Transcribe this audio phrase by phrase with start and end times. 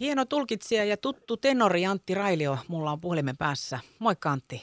[0.00, 3.78] Hieno tulkitsija ja tuttu tenori Antti Railio mulla on puhelimen päässä.
[3.98, 4.62] Moikka Antti.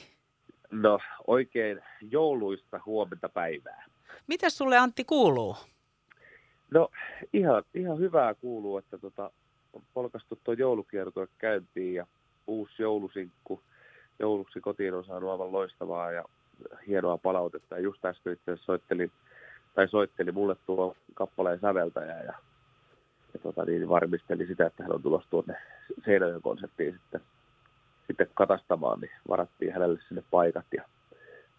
[0.70, 3.84] No oikein jouluista huomenta päivää.
[4.26, 5.56] Mitä sulle Antti kuuluu?
[6.70, 6.88] No
[7.32, 9.30] ihan, ihan hyvää kuuluu, että tota,
[9.72, 12.06] on polkastu tuo joulukierto käyntiin ja
[12.46, 13.62] uusi joulusinkku
[14.18, 16.24] jouluksi kotiin on saanut aivan loistavaa ja
[16.86, 17.74] hienoa palautetta.
[17.74, 19.10] Ja just äsken itse soitteli,
[19.74, 22.32] tai soitteli mulle tuo kappaleen säveltäjä ja
[23.36, 25.56] ja tota, niin varmisteli sitä, että hän on tulossa tuonne
[26.04, 27.20] Seinäjoen konserttiin sitten,
[28.06, 30.82] sitten katastamaan, niin varattiin hänelle sinne paikat ja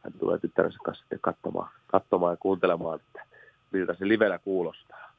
[0.03, 3.25] hän tulee tyttärensä kanssa sitten katsomaan, katsomaan ja kuuntelemaan, että
[3.71, 5.13] miltä se livenä kuulostaa.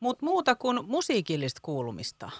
[0.00, 2.30] Mutta muuta kuin musiikillista kuulumista.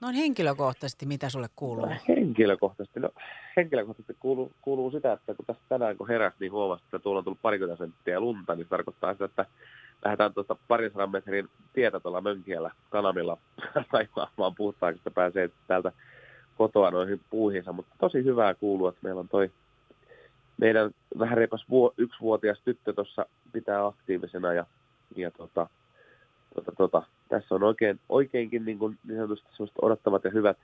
[0.00, 1.86] Noin henkilökohtaisesti, mitä sulle kuuluu?
[1.86, 3.10] No, henkilökohtaisesti, no,
[3.56, 7.24] henkilökohtaisesti kuuluu, kuuluu sitä, että kun tässä tänään kun heräsi, niin huomasi, että tuolla on
[7.24, 9.46] tullut parikymmentä senttiä lunta, niin se tarkoittaa sitä, että
[10.04, 13.38] lähdetään tuosta parin sadan metrin tietä tuolla Mönkiellä kanavilla
[13.92, 15.92] raivaamaan puhtaaksi, että pääsee täältä
[16.58, 17.72] kotoa noihin puuhinsa.
[17.72, 19.50] Mutta tosi hyvää kuuluu, että meillä on toi
[20.60, 24.66] meidän vähän reipas vuo, yksivuotias tyttö tuossa pitää aktiivisena ja,
[25.16, 25.66] ja tota,
[26.54, 30.56] tota, tota, tässä on oikein, oikeinkin niin, kuin, niin sanotusti odottavat ja hyvät,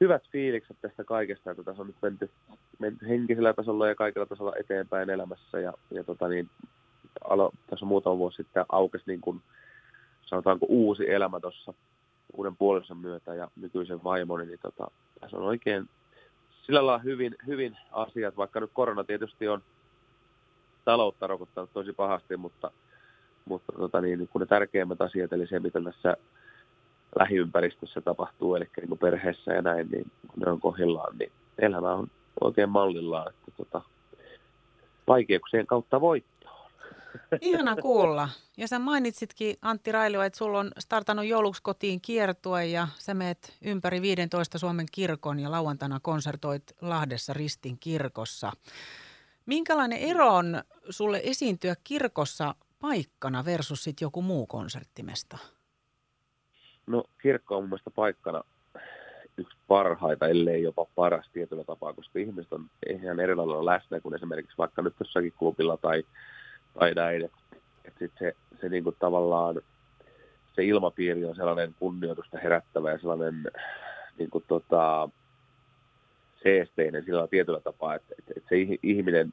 [0.00, 2.30] hyvät fiilikset tästä kaikesta, että tässä on nyt menty,
[2.78, 6.50] menty henkisellä tasolla ja kaikilla tasolla eteenpäin elämässä ja, ja tota niin,
[7.24, 9.42] alo, tässä muutama vuosi sitten aukesi niin kuin,
[10.26, 11.74] sanotaanko uusi elämä tuossa
[12.36, 15.88] uuden puolensa myötä ja nykyisen vaimoni, niin tota, tässä on oikein
[16.68, 19.62] sillä lailla hyvin, hyvin asiat, vaikka nyt korona tietysti on
[20.84, 22.70] taloutta rokottanut tosi pahasti, mutta,
[23.44, 26.16] mutta tota niin, niin kun ne tärkeimmät asiat, eli se, mitä tässä
[27.18, 31.94] lähiympäristössä tapahtuu, eli niin kuin perheessä ja näin, niin kun ne on kohdillaan, niin elämä
[31.94, 32.08] on
[32.40, 33.82] oikein mallillaan, että tota,
[35.08, 36.37] vaikeuksien kautta voittaa.
[37.40, 38.28] Ihana kuulla.
[38.56, 43.56] Ja sä mainitsitkin Antti Railio, että sulla on startannut jouluksi kotiin kiertue ja sä meet
[43.62, 48.52] ympäri 15 Suomen kirkon ja lauantaina konsertoit Lahdessa Ristin kirkossa.
[49.46, 55.38] Minkälainen ero on sulle esiintyä kirkossa paikkana versus sit joku muu konserttimesta?
[56.86, 58.42] No kirkko on mun mielestä paikkana
[59.36, 62.70] yksi parhaita, ellei jopa paras tietyllä tapaa, koska ihmiset on
[63.00, 66.02] ihan eri lailla läsnä kuin esimerkiksi vaikka nyt jossakin klubilla tai
[66.78, 67.24] tai näin.
[67.24, 67.38] Että
[67.84, 69.60] et sit se, se niinku tavallaan,
[70.56, 73.50] se ilmapiiri on sellainen kunnioitusta herättävä ja sellainen
[74.18, 75.08] niinku tota,
[76.42, 79.32] seesteinen sillä tietyllä tapaa, että, että, että se ihminen,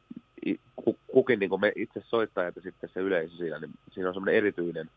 [1.07, 4.89] kukin niin me itse soittajat ja sitten se yleisö siinä, niin siinä on semmoinen erityinen,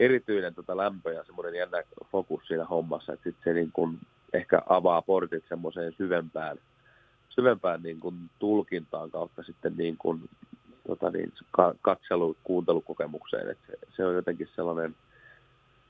[0.00, 3.98] erityinen tota lämpö ja semmoinen jännä fokus siinä hommassa, että sitten se niin kuin
[4.32, 6.56] ehkä avaa portit semmoiseen syvempään,
[7.28, 10.20] syvempään niin kuin tulkintaan kautta sitten niin kuin
[10.90, 11.32] tota niin,
[11.82, 13.50] katselu- kuuntelukokemukseen.
[13.50, 14.94] että se, se, on jotenkin sellainen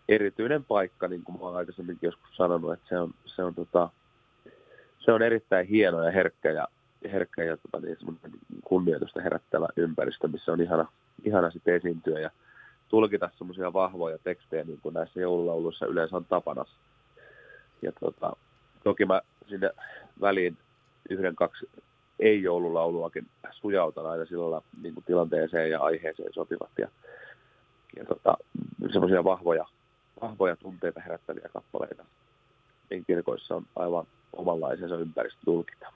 [0.08, 3.88] erityinen paikka, niin kuin olen aikaisemminkin joskus sanonut, että se on, se on, tota,
[4.98, 6.68] se on erittäin hieno ja herkkä ja,
[7.12, 7.96] herkkä ja tota niin,
[8.64, 10.86] kunnioitusta herättävä ympäristö, missä on ihana,
[11.24, 12.30] ihana sitten esiintyä ja
[12.88, 16.64] tulkita semmoisia vahvoja tekstejä, niin kuin näissä joululauluissa yleensä on tapana.
[17.82, 18.36] Ja tota,
[18.84, 19.70] toki mä sinne
[20.20, 20.56] väliin
[21.10, 21.68] yhden, kaksi
[22.20, 26.88] ei-joululauluakin sujautan aina sillä niin kuin tilanteeseen ja aiheeseen sopivat ja,
[27.96, 28.36] ja tota,
[28.92, 29.66] semmoisia vahvoja,
[30.22, 32.04] vahvoja tunteita herättäviä kappaleita.
[32.90, 35.92] Niin kirkoissa on aivan omanlaisensa ympäristö tulkita.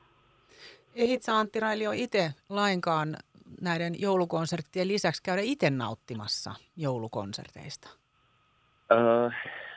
[0.94, 3.16] Ehdit Antti Railio itse lainkaan
[3.60, 7.88] näiden joulukonserttien lisäksi käydä itse nauttimassa joulukonserteista?
[8.92, 9.30] Öö,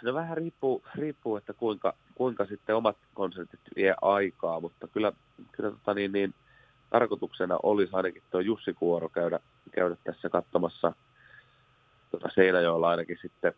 [0.03, 5.12] no vähän riippuu, riippuu että kuinka, kuinka sitten omat konsertit vie aikaa, mutta kyllä,
[5.52, 6.34] kyllä tota niin, niin,
[6.90, 9.40] tarkoituksena olisi ainakin tuo Jussi Kuoro käydä,
[9.72, 10.94] käydä tässä katsomassa
[12.12, 13.53] tuota Seinäjoella ainakin sitten,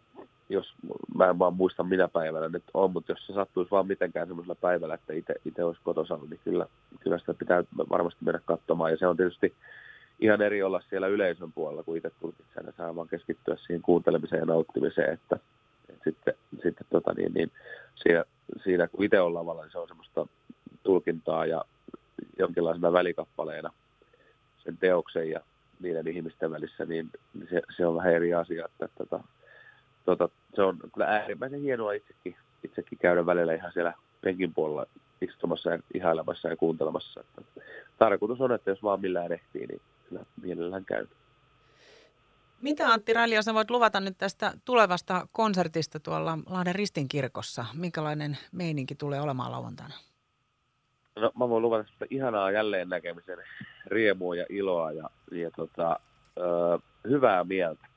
[0.49, 0.73] jos
[1.15, 4.55] mä en vaan muista minä päivänä nyt on, mutta jos se sattuisi vaan mitenkään semmoisella
[4.55, 5.13] päivällä, että
[5.45, 6.65] itse olisi kotosalla, niin kyllä,
[6.99, 8.91] kyllä sitä pitää varmasti mennä katsomaan.
[8.91, 9.53] Ja se on tietysti
[10.19, 14.39] ihan eri olla siellä yleisön puolella, kun itse tulkitsen ja saa vaan keskittyä siihen kuuntelemiseen
[14.39, 15.39] ja nauttimiseen, että
[16.11, 17.51] sitten, sitten tota niin, niin
[17.95, 18.23] siinä,
[18.63, 20.27] siinä, kun itse on lavalla, niin se on semmoista
[20.83, 21.65] tulkintaa ja
[22.39, 23.73] jonkinlaisena välikappaleena
[24.63, 25.39] sen teoksen ja
[25.79, 27.09] niiden ihmisten välissä, niin
[27.49, 28.65] se, se on vähän eri asia.
[28.65, 29.19] Että, että,
[30.05, 34.85] tota, se on kyllä äärimmäisen hienoa itsekin, itsekin käydä välillä ihan siellä penkin puolella
[35.21, 37.19] istumassa ja ihailemassa ja kuuntelemassa.
[37.19, 37.61] Että
[37.97, 41.07] tarkoitus on, että jos vaan millään ehtii, niin kyllä mielellään käy.
[42.61, 47.65] Mitä Antti Railio, sä voit luvata nyt tästä tulevasta konsertista tuolla Lahden Ristin kirkossa?
[47.73, 49.95] Minkälainen meininki tulee olemaan lauantaina?
[51.15, 53.37] No, mä voin luvata sitä ihanaa jälleen näkemisen
[53.85, 55.99] riemua ja iloa ja, ja tota,
[56.37, 56.79] ö,
[57.09, 57.87] hyvää mieltä.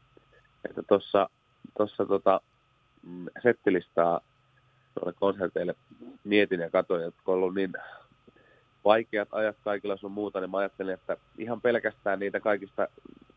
[0.69, 1.31] Että tuossa
[1.79, 2.41] tossa tota,
[3.03, 4.21] mm, settilistaa
[5.21, 5.75] konserteille
[6.25, 7.73] mietin ja katsoin, että kun on ollut niin
[8.85, 12.89] vaikeat ajat kaikilla sun muuta, niin mä ajattelin, että ihan pelkästään niitä kaikista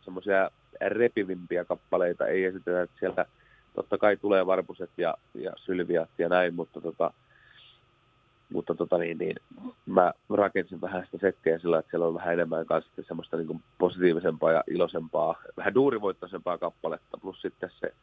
[0.06, 2.28] semmoisia repivimpiä kappaleita.
[2.28, 3.26] Ei esitetä, että sieltä
[3.76, 7.14] totta kai tulee varpuset ja, ja sylviät ja näin, mutta tota,
[8.54, 9.36] mutta tota niin, niin,
[9.86, 14.52] mä rakensin vähän sitä settiä sillä, että siellä on vähän enemmän kanssa semmoista niin positiivisempaa
[14.52, 17.94] ja iloisempaa, vähän duurivoittoisempaa kappaletta, plus sitten se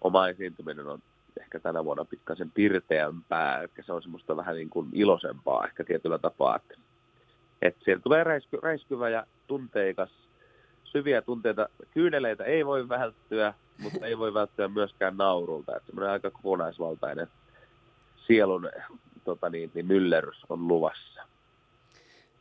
[0.00, 0.98] oma esiintyminen on
[1.40, 6.18] ehkä tänä vuonna pikkasen pirteämpää, ehkä se on semmoista vähän niin kuin iloisempaa ehkä tietyllä
[6.18, 6.74] tapaa, että,
[7.62, 10.10] että siellä tulee räisky, räiskyvä ja tunteikas,
[10.92, 16.30] syviä tunteita, kyyneleitä ei voi välttyä, mutta ei voi välttyä myöskään naurulta, että semmoinen aika
[16.30, 17.26] kokonaisvaltainen
[18.26, 18.70] sielun
[19.24, 21.22] tota niin, niin myllerys on luvassa.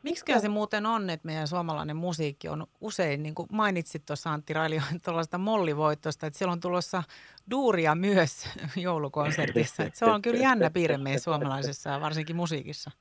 [0.03, 4.53] Miksi se muuten on, että meidän suomalainen musiikki on usein, niin kuin mainitsit tuossa Antti
[4.53, 7.03] Railio, tuollaista mollivoittosta, että siellä on tulossa
[7.51, 9.83] duuria myös joulukonsertissa.
[9.83, 12.92] Että se on kyllä jännä piirre meidän suomalaisessa ja varsinkin musiikissa.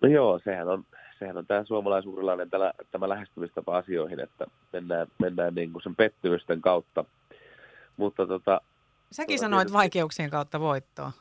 [0.00, 0.84] No joo, sehän on,
[1.20, 6.60] sehän on tämä suomalaisuurilainen tämä, tämä lähestymistapa asioihin, että mennään, mennään niin kuin sen pettymysten
[6.60, 7.04] kautta.
[7.96, 8.60] Mutta tota,
[9.12, 9.76] Säkin tuota, sanoit tietysti...
[9.78, 11.12] vaikeuksien kautta voittoa.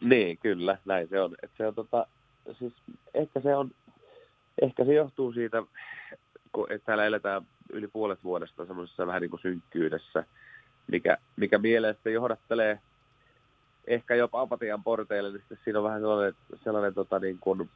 [0.00, 1.34] Niin, kyllä, näin se on.
[1.42, 2.06] Et se on tota,
[2.58, 2.72] siis
[3.14, 3.70] ehkä se on,
[4.62, 5.62] ehkä se johtuu siitä,
[6.52, 10.24] kun että täällä eletään yli puolet vuodesta semmoisessa vähän niin kuin synkkyydessä,
[10.92, 12.80] mikä, mikä mielestä johdattelee
[13.86, 16.34] ehkä jopa apatian porteille, niin sitten siinä on vähän sellainen,
[16.64, 17.70] sellainen tota niin kuin,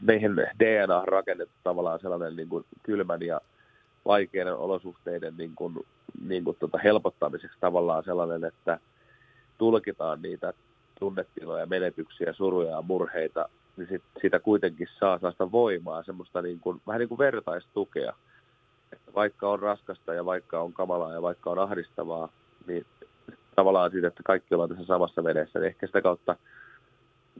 [0.00, 3.40] meihin DNA rakennettu tavallaan sellainen niin kuin kylmän ja
[4.06, 5.74] vaikeiden olosuhteiden niin kuin,
[6.28, 8.78] niin kuin tota helpottamiseksi tavallaan sellainen, että
[9.58, 10.52] tulkitaan niitä
[10.98, 16.80] tunnetiloja, menetyksiä, suruja ja murheita, niin sit, siitä kuitenkin saa sellaista voimaa, semmoista niin kuin,
[16.86, 18.12] vähän niin kuin vertaistukea.
[18.92, 22.28] Että vaikka on raskasta ja vaikka on kamalaa ja vaikka on ahdistavaa,
[22.66, 22.86] niin
[23.56, 26.36] tavallaan siitä, että kaikki ollaan tässä samassa vedessä, niin ehkä sitä kautta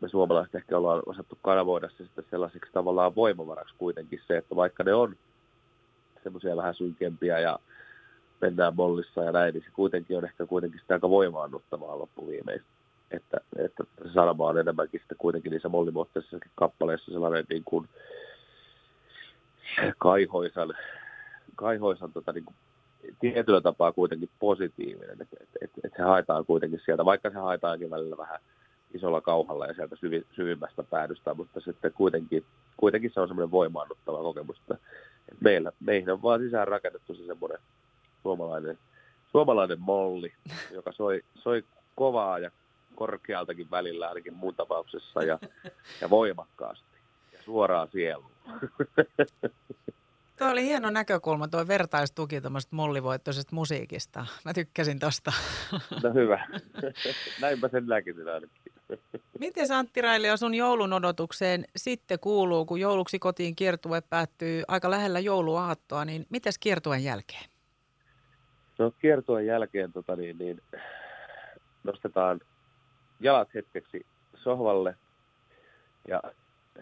[0.00, 4.84] me suomalaiset ehkä ollaan osattu kanavoida se sitten sellaiseksi tavallaan voimavaraksi kuitenkin se, että vaikka
[4.84, 5.16] ne on
[6.22, 7.58] semmoisia vähän synkempiä ja
[8.40, 12.68] mennään mollissa ja näin, niin se kuitenkin on ehkä kuitenkin sitä aika voimaannuttavaa loppuviimeistä.
[13.10, 17.88] Että, että se sanoma on enemmänkin sitten kuitenkin niissä mollimuotoisissa kappaleissa sellainen niin kuin
[19.98, 20.74] kaihoisan,
[21.56, 22.56] kaihoisan tota, niin kuin,
[23.20, 27.90] tietyllä tapaa kuitenkin positiivinen, että et, et, et se haetaan kuitenkin sieltä, vaikka se haetaankin
[27.90, 28.40] välillä vähän
[28.94, 32.44] isolla kauhalla ja sieltä syvi, syvimmästä päädystä, mutta sitten kuitenkin,
[32.76, 34.78] kuitenkin se on semmoinen voimaannuttava kokemus, että,
[35.40, 37.58] meillä, meihin on vaan sisään rakennettu se semmoinen
[38.22, 38.78] suomalainen,
[39.32, 40.32] suomalainen molli,
[40.70, 41.64] joka soi, soi
[41.94, 42.50] kovaa ja
[42.94, 45.38] korkealtakin välillä ainakin muun tapauksessa ja,
[46.00, 46.98] ja voimakkaasti
[47.32, 48.32] ja suoraan sieluun.
[50.38, 54.26] Tuo oli hieno näkökulma, tuo vertaistuki tuommoisesta mollivoittoisesta musiikista.
[54.44, 55.32] Mä tykkäsin tosta.
[56.02, 56.46] No hyvä.
[57.40, 58.72] Näinpä sen näkisin ainakin.
[59.38, 65.20] Miten Antti Railio sun joulun odotukseen sitten kuuluu, kun jouluksi kotiin kiertue päättyy aika lähellä
[65.20, 67.44] jouluaattoa, niin mites kiertueen jälkeen?
[68.78, 70.60] No kiertueen jälkeen tota niin, niin,
[71.84, 72.40] nostetaan
[73.20, 74.06] jalat hetkeksi
[74.36, 74.96] sohvalle
[76.08, 76.22] ja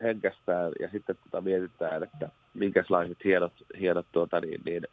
[0.03, 4.87] henkästään ja sitten tota mietitään, että minkälaiset hienot, hienot tuota, niin, niin,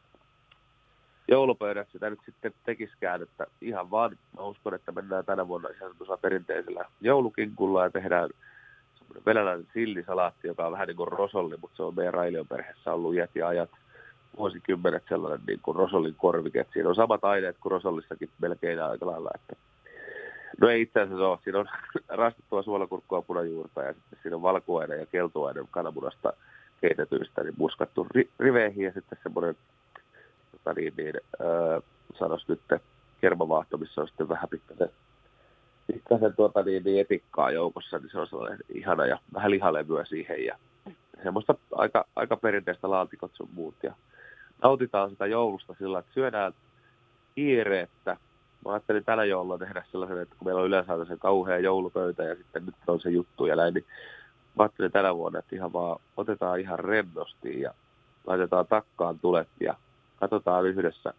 [1.28, 6.20] joulupöydät sitä nyt sitten tekiskään, että ihan vaan mä uskon, että mennään tänä vuonna ihan
[6.22, 8.30] perinteisellä joulukinkulla ja tehdään
[8.98, 12.94] semmoinen venäläinen sillisalaatti, joka on vähän niin kuin rosolli, mutta se on meidän Railion perheessä
[12.94, 13.70] ollut iät ja ajat
[14.38, 16.66] vuosikymmenet sellainen niin kuin rosollin korvike.
[16.74, 19.56] Siinä on samat aineet kuin rosollissakin melkein aika lailla, että
[20.62, 21.40] No ei itse asiassa ole.
[21.44, 21.68] Siinä on
[22.08, 26.34] rastettua suolakurkkua punajuurta ja sitten siinä on valkuainen ja keltuainen kananmunasta
[26.82, 29.56] keitetyistä niin muskattu ri- riveihin ja sitten semmoinen,
[30.64, 31.80] tota niin, öö,
[32.20, 32.82] sanoisi nyt
[33.22, 34.90] kermavaahto, missä on sitten vähän pikkasen,
[35.88, 40.46] pikkasen tuota niin, niin etikkaa joukossa, niin se on sellainen ihana ja vähän lihalevyä siihen
[40.46, 40.58] ja
[41.24, 43.76] semmoista aika, aika perinteistä laatikot sun muut.
[43.84, 43.94] Ja
[44.64, 46.54] nautitaan sitä joulusta sillä, että syödään
[47.36, 48.18] kiireettä,
[48.66, 52.36] mä ajattelin tänä jouluna tehdä sellaisen, että kun meillä on yleensä se kauhea joulupöytä ja
[52.36, 53.86] sitten nyt on se juttu ja näin, niin
[54.56, 57.74] mä ajattelin tänä vuonna, että ihan vaan otetaan ihan rennosti ja
[58.28, 59.76] laitetaan takkaan tulet ja
[60.16, 61.14] katsotaan yhdessä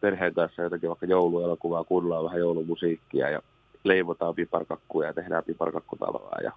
[0.00, 3.42] perheen kanssa jotakin vaikka jouluelokuvaa, kuunnellaan vähän joulumusiikkia ja
[3.84, 6.52] leivotaan piparkakkuja ja tehdään piparkakkutaloa ja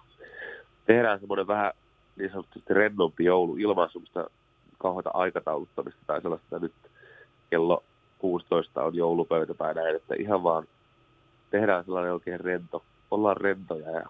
[0.86, 1.72] tehdään semmoinen vähän
[2.16, 4.30] niin sanotusti rennompi joulu ilman semmoista
[4.78, 6.72] kauheata aikatauluttamista tai sellaista nyt
[7.50, 7.82] kello
[8.18, 10.64] 16 on joulupöytä tai näin, että ihan vaan
[11.50, 14.08] tehdään sellainen oikein rento, ollaan rentoja ja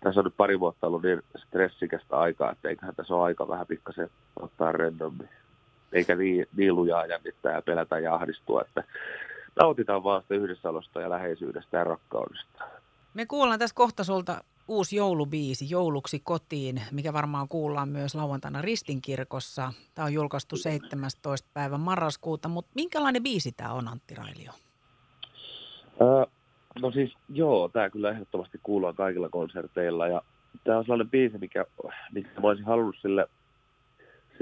[0.00, 3.66] tässä on nyt pari vuotta ollut niin stressikästä aikaa, että eiköhän tässä ole aika vähän
[3.66, 5.28] pikkasen ottaa rennommin.
[5.92, 6.16] Eikä
[6.72, 8.84] lujaa jännittää ja pelätä ja ahdistua, että
[9.60, 12.64] nautitaan vaan sitä yhdessäolosta ja läheisyydestä ja rakkaudesta.
[13.14, 19.72] Me kuullaan tässä kohta sulta uusi joulubiisi Jouluksi kotiin, mikä varmaan kuullaan myös lauantaina Ristinkirkossa.
[19.94, 21.48] Tämä on julkaistu 17.
[21.54, 24.52] päivä marraskuuta, mutta minkälainen biisi tämä on Antti Railio?
[26.02, 26.32] Äh,
[26.82, 30.22] no siis joo, tämä kyllä ehdottomasti kuullaan kaikilla konserteilla ja
[30.64, 31.64] tämä on sellainen biisi, mikä,
[32.12, 33.28] mikä mä olisin halunnut sille,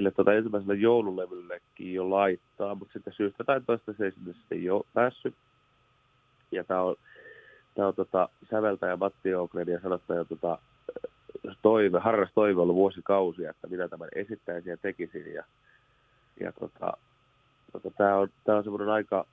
[0.01, 4.87] sille tota ensimmäiselle joululevyllekin jo laittaa, mutta sitten syystä tai toista se ei sitten jo
[4.95, 5.35] päässyt.
[6.53, 6.97] Ja tämä on,
[7.75, 10.59] tämä on tota, säveltäjä Matti Ougren ja sanottaja tota,
[11.63, 15.35] toive, harras toive ollut vuosikausia, että minä tämän esittäisin ja tekisin.
[15.35, 15.45] Ja,
[16.41, 16.93] ja tota,
[17.73, 19.27] tota, tämä on, tämä on semmoinen aika,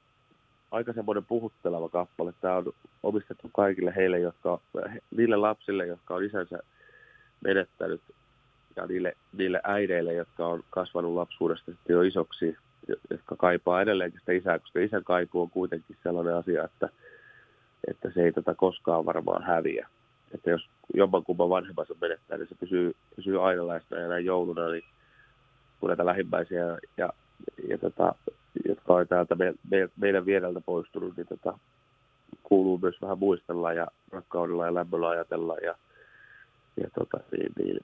[0.71, 2.33] aika semmoinen puhutteleva kappale.
[2.41, 4.59] Tämä on omistettu kaikille heille, jotka,
[5.17, 6.59] niille lapsille, jotka on isänsä
[7.43, 8.01] menettänyt
[8.77, 12.57] ja niille, niille äideille, jotka on kasvanut lapsuudesta sitten jo isoksi,
[13.09, 16.89] jotka kaipaa edelleenkin sitä isää, koska isän kaipuu on kuitenkin sellainen asia, että,
[17.87, 19.87] että se ei tätä koskaan varmaan häviä.
[20.33, 24.83] Että jos jommankumman vanhemmansa menettää, niin se pysyy, pysyy aina läsnä ja näin jouluna, niin
[25.79, 27.09] kun näitä lähimmäisiä ja, ja,
[27.67, 28.15] ja tota,
[28.67, 31.59] jotka on täältä me, me, meidän viereltä poistunut, niin tota,
[32.43, 35.55] kuuluu myös vähän muistella ja rakkaudella ja lämmöllä ajatella.
[35.57, 35.75] Ja,
[36.81, 37.79] ja tota, niin, niin,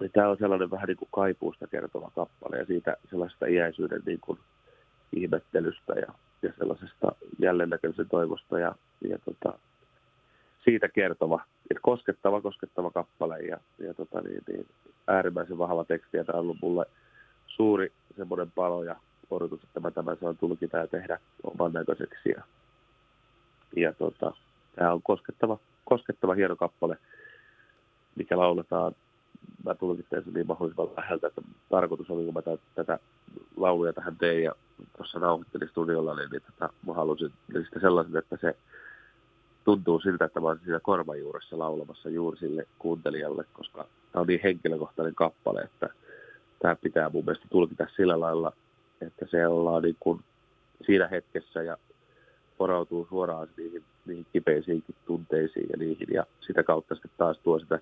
[0.00, 4.20] niin tämä on sellainen vähän niin kuin kaipuusta kertova kappale ja siitä sellaisesta iäisyyden niin
[4.20, 4.38] kuin
[5.16, 8.74] ihmettelystä ja, ja sellaisesta jälleennäköisen toivosta ja,
[9.08, 9.58] ja tota,
[10.64, 14.66] siitä kertova, että koskettava, koskettava kappale ja, ja tota, niin, niin,
[15.06, 16.86] äärimmäisen vahva teksti ja tämä on ollut mulle
[17.46, 18.96] suuri semmoinen palo ja
[19.30, 22.28] odotus, että mä tämän saan tulkita ja tehdä oman näköiseksi.
[22.28, 22.42] Ja,
[23.76, 24.32] ja tota,
[24.76, 26.98] tämä on koskettava, koskettava hieno kappale,
[28.16, 28.94] mikä lauletaan.
[29.64, 32.98] Mä tulkitsen sen niin mahdollisimman läheltä, että tarkoitus oli, kun mä tätä, tätä
[33.56, 34.52] lauluja tähän tein ja
[34.96, 37.32] tuossa nauhoittelin studiolla, niin, niin tota, mä halusin
[37.64, 38.56] sitä sellaisen, että se
[39.64, 44.40] tuntuu siltä, että mä olen siinä korvajuuressa laulamassa juuri sille kuuntelijalle, koska tämä on niin
[44.44, 45.88] henkilökohtainen kappale, että
[46.58, 48.52] tämä pitää mun mielestä tulkita sillä lailla
[49.06, 50.20] että se ollaan niin kuin
[50.86, 51.76] siinä hetkessä ja
[52.58, 56.08] porautuu suoraan niihin, niihin kipeisiinkin tunteisiin ja niihin.
[56.12, 57.78] Ja sitä kautta sitten taas tuo sitä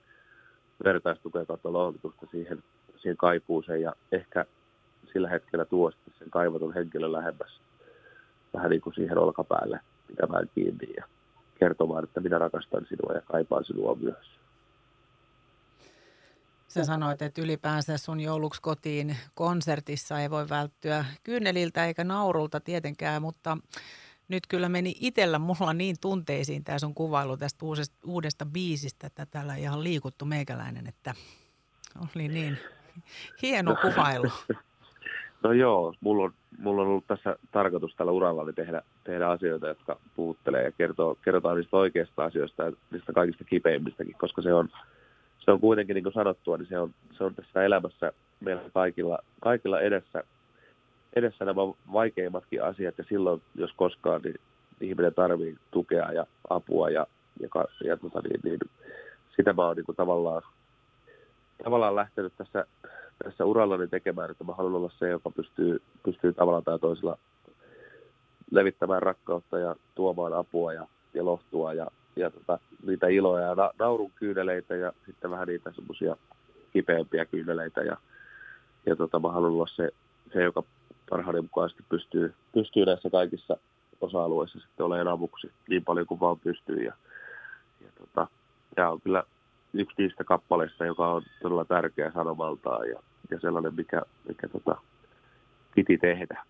[0.85, 2.63] vertaistukea kautta lohdutusta siihen,
[2.97, 4.45] siihen kaipuuseen ja ehkä
[5.13, 7.61] sillä hetkellä tuo sen kaivatun henkilön lähemmäs
[8.55, 11.05] vähän niin kuin siihen olkapäälle pitämään kiinni ja
[11.59, 14.27] kertomaan, että minä rakastan sinua ja kaipaan sinua myös.
[16.69, 23.23] Sä sanoit, että ylipäänsä sun jouluksi kotiin konsertissa ei voi välttyä kyyneliltä eikä naurulta tietenkään,
[23.23, 23.59] mutta
[24.33, 29.27] nyt kyllä meni itsellä mulla niin tunteisiin tämä sun kuvailu tästä uudesta, uudesta biisistä, että
[29.27, 31.15] täällä ihan liikuttu meikäläinen, että
[32.01, 32.59] oli niin
[33.43, 34.31] hieno kuvailu.
[35.43, 39.99] No joo, mulla on, mulla on ollut tässä tarkoitus tällä uralla tehdä, tehdä asioita, jotka
[40.17, 44.69] puhuttelee ja kertoo, kerrotaan niistä oikeista asioista ja niistä kaikista kipeimmistäkin, koska se on,
[45.39, 49.19] se on kuitenkin niin kuin sanottua, niin se on, se on tässä elämässä meillä kaikilla,
[49.41, 50.25] kaikilla edessä,
[51.17, 51.61] edessä nämä
[51.93, 54.41] vaikeimmatkin asiat ja silloin, jos koskaan, niin
[54.81, 57.07] ihminen tarvii tukea ja apua ja,
[57.41, 57.49] ja,
[57.85, 58.59] ja tota, niin, niin,
[59.37, 60.43] sitä mä oon niin kuin tavallaan,
[61.65, 62.67] tavallaan lähtenyt tässä,
[63.25, 67.19] tässä urallani tekemään, että mä haluan olla se, joka pystyy, pystyy tavallaan tai toisella
[68.51, 73.71] levittämään rakkautta ja tuomaan apua ja, ja lohtua ja ja tota, niitä iloja ja na,
[73.79, 76.17] naurun kyyneleitä ja sitten vähän niitä semmoisia
[76.73, 77.81] kipeämpiä kyyneleitä.
[77.81, 77.97] Ja,
[78.87, 79.91] ja tota, mä haluan olla se,
[80.33, 80.63] se joka
[81.11, 83.57] parhaiden mukaisesti pystyy, pystyy näissä kaikissa
[84.01, 86.85] osa-alueissa sitten olemaan avuksi niin paljon kuin vaan pystyy.
[86.85, 86.93] Ja,
[87.81, 88.27] ja tota,
[88.75, 89.25] tämä on kyllä
[89.73, 94.77] yksi niistä kappaleista, joka on todella tärkeä sanomaltaan ja, ja sellainen, mikä, mikä tota,
[95.75, 96.45] piti tehdä.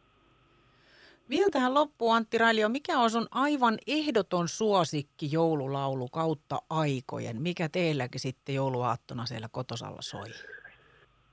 [1.30, 7.42] Vielä tähän loppuun Antti Railio, mikä on sun aivan ehdoton suosikki joululaulu kautta aikojen?
[7.42, 10.28] Mikä teilläkin sitten jouluaattona siellä kotosalla soi?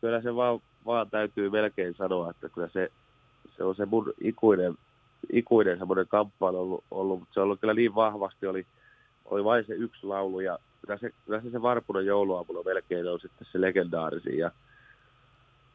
[0.02, 2.92] Kyllä se vaan, vaan täytyy melkein sanoa, että kyllä se,
[3.58, 4.76] se on se mun ikuinen,
[5.32, 8.66] ikuinen semmoinen kamppailu ollut, ollut, mutta se on ollut kyllä niin vahvasti, oli,
[9.26, 13.62] oli vain se yksi laulu ja kyllä se, se, Varpunen jouluaamuna melkein on sitten se
[13.62, 14.52] legendaarisin ja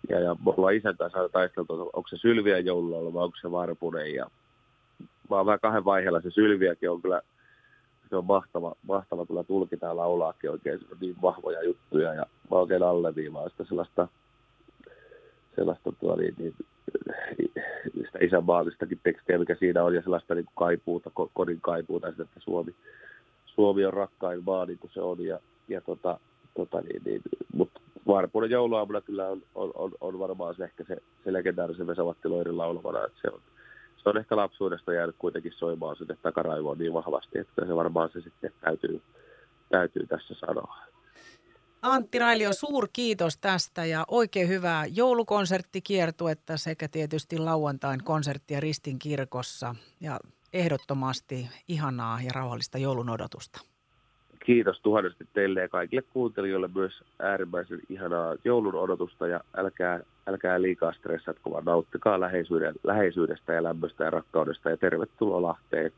[0.08, 4.14] ja, ja me ollaan isän kanssa taisteltu, onko se Sylviä joululaulu vai onko se Varpunen.
[4.14, 4.26] Ja
[5.30, 6.20] mä oon vähän kahden vaiheella.
[6.20, 7.20] Se Sylviäkin on kyllä,
[8.08, 10.78] se on mahtava, mahtava kyllä tulkita ja laulaakin oikein.
[10.78, 14.08] Se on niin vahvoja juttuja ja mä oikein alleviivaan sitä sellaista,
[15.56, 16.54] sellaista tuo, niin, niin,
[17.84, 22.74] sitä isänmaallistakin tekstiä, mikä siinä on, ja sellaista niin kuin kaipuuta, kodin kaipuuta, että Suomi,
[23.46, 26.20] Suomi on rakkain maa, niin kuin se on, ja, ja tota,
[26.54, 27.22] tota niin, niin,
[27.54, 32.28] mutta Varpuuden jouluaamuna kyllä on, on, on, on varmaan se ehkä se, se legendaarisen Vesamatti
[32.28, 33.40] Loirin laulamana, että se on,
[34.02, 38.20] se on ehkä lapsuudesta jäänyt kuitenkin soimaan sinne takaraivoon niin vahvasti, että se varmaan se
[38.20, 39.00] sitten täytyy,
[39.68, 40.76] täytyy tässä sanoa.
[41.86, 49.74] Antti Railio, suur kiitos tästä ja oikein hyvää joulukonserttikiertuetta sekä tietysti lauantain konserttia Ristin kirkossa
[50.00, 50.20] ja
[50.52, 53.60] ehdottomasti ihanaa ja rauhallista joulun odotusta.
[54.46, 60.92] Kiitos tuhannesti teille ja kaikille kuuntelijoille myös äärimmäisen ihanaa joulun odotusta ja älkää, älkää liikaa
[60.92, 62.20] stressatko, vaan nauttikaa
[62.84, 65.92] läheisyydestä ja lämmöstä ja rakkaudesta ja tervetuloa Lahteen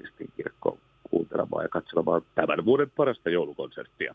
[0.00, 0.78] Ristin kirkkoon
[1.10, 4.14] kuuntelemaan ja katselemaan tämän vuoden parasta joulukonserttia.